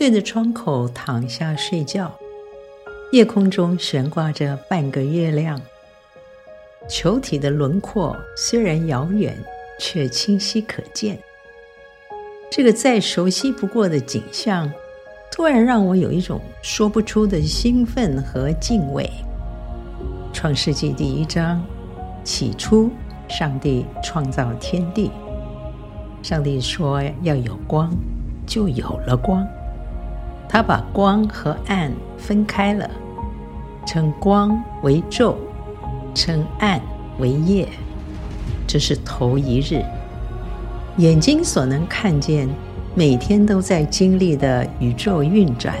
[0.00, 2.10] 对着窗口躺下睡觉。
[3.12, 5.60] 夜空中悬挂着半个月亮，
[6.88, 9.36] 球体的轮廓虽然遥远，
[9.78, 11.18] 却清晰可见。
[12.50, 14.72] 这个再熟悉不过的景象，
[15.30, 19.06] 突然让我有一种说不出的兴奋和敬畏。
[20.32, 21.62] 创世纪第一章，
[22.24, 22.90] 起初，
[23.28, 25.10] 上帝创造天地。
[26.22, 27.94] 上帝说要有光，
[28.46, 29.46] 就有了光。
[30.52, 32.90] 他把光和暗分开了，
[33.86, 35.36] 称光为昼，
[36.12, 36.80] 称暗
[37.20, 37.68] 为夜。
[38.66, 39.80] 这是头一日，
[40.96, 42.48] 眼睛所能看见，
[42.96, 45.76] 每天都在经历的宇宙运转，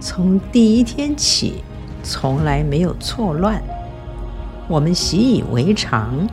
[0.00, 1.62] 从第一天起，
[2.02, 3.62] 从来没有错乱。
[4.66, 6.28] 我们习以为常，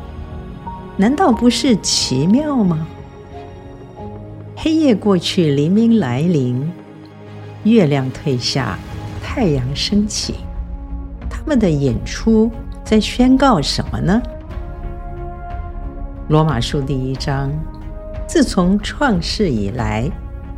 [0.97, 2.87] 难道不是奇妙吗？
[4.55, 6.71] 黑夜过去，黎明来临。
[7.63, 8.77] 月亮退下，
[9.23, 10.35] 太阳升起，
[11.29, 12.51] 他们的演出
[12.83, 14.21] 在宣告什么呢？
[16.27, 17.49] 罗马书第一章，
[18.27, 20.09] 自从创世以来，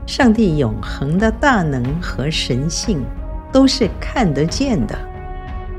[0.08, 3.04] 上帝永恒的大能和神性
[3.52, 4.98] 都是看得见的，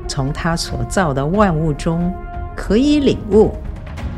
[0.07, 2.09] 从他所造的万物中
[2.55, 3.53] 可以领悟，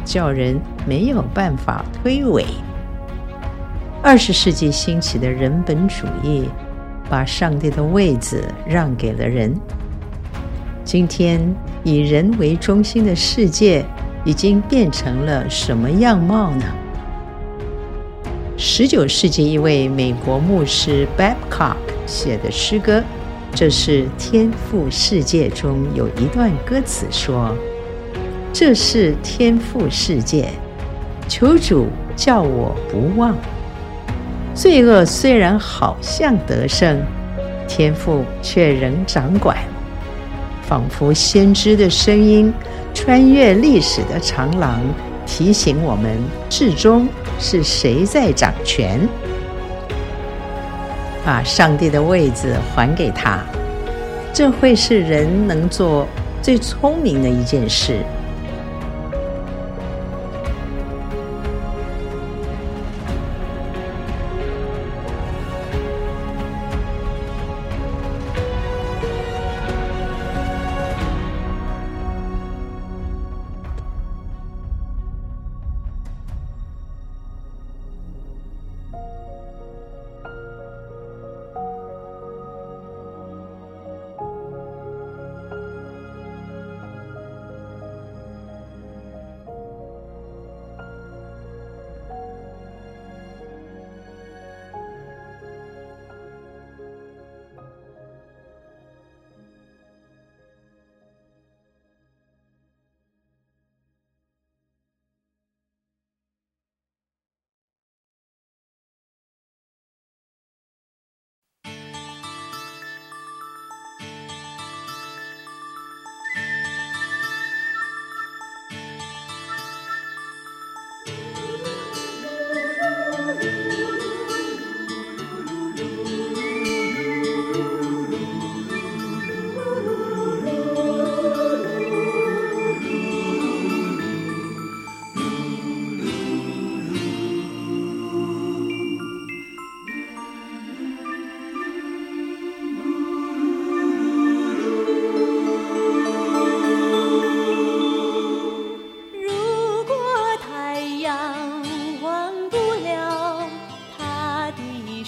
[0.05, 2.45] 叫人没有办法推诿。
[4.03, 6.47] 二十世纪兴起的人本主义。
[7.09, 9.53] 把上帝的位子让给了人。
[10.85, 11.41] 今天
[11.83, 13.83] 以人为中心的世界
[14.23, 16.66] 已经变成了什么样貌呢？
[18.57, 23.03] 十九世纪一位美国牧师 Babcock 写的诗歌，
[23.53, 27.55] 这是天赋世界中有一段歌词说
[28.51, 30.49] ：“这是天赋世界，
[31.27, 33.35] 求主叫我不忘。”
[34.59, 37.02] 罪恶虽然好像得胜，
[37.65, 39.55] 天父却仍掌管，
[40.63, 42.53] 仿佛先知的声音
[42.94, 44.81] 穿越历史的长廊，
[45.25, 46.11] 提醒我们：
[46.50, 47.07] 至终
[47.39, 49.00] 是谁在掌权？
[51.23, 53.39] 把上帝的位子还给他，
[54.34, 56.05] 这会是人能做
[56.41, 58.01] 最聪明的一件事。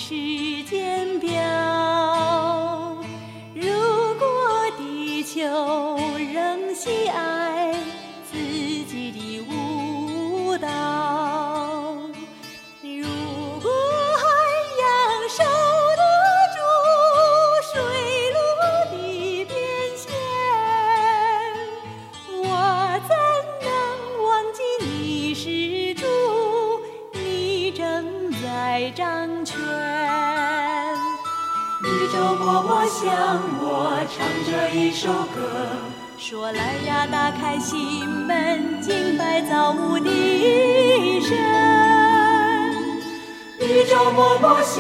[0.01, 0.50] 是
[28.79, 28.91] 宇
[32.11, 35.39] 宙默默向我唱着一首歌，
[36.17, 40.09] 说来呀，打开心门，敬拜造物的
[41.21, 41.37] 神。
[43.59, 44.79] 宇宙默默向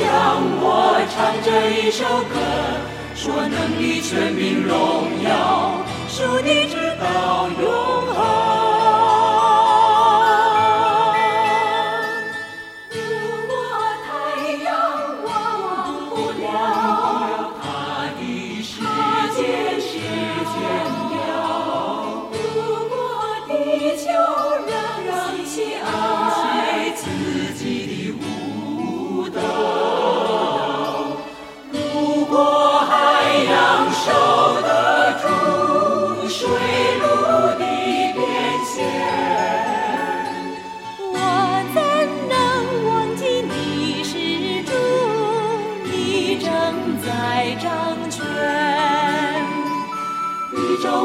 [0.61, 2.35] 我唱着一首歌，
[3.13, 8.00] 说能力、全民、荣耀，属你直到永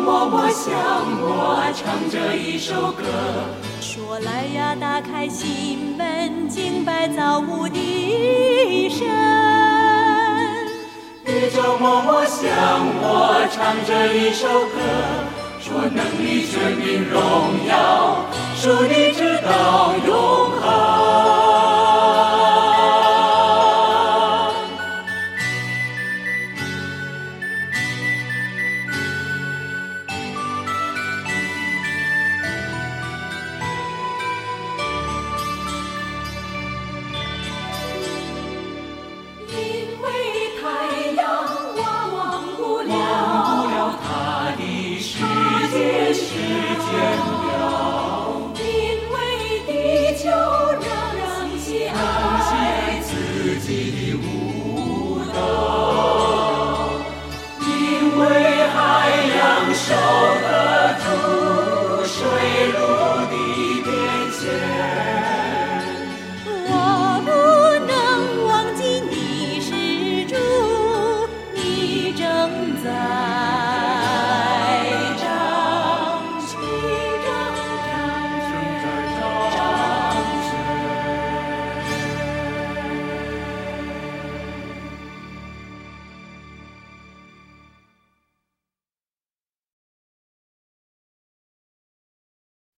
[0.07, 0.73] 默默向
[1.21, 3.03] 我唱这一首歌。
[3.81, 9.05] 说来呀，打开心门，敬拜造物的神。
[11.25, 12.47] 宇宙默默向
[13.03, 14.79] 我唱这一首歌，
[15.59, 21.36] 说能力、权柄、荣耀，属你直到永恒。
[53.57, 54.56] pois iriu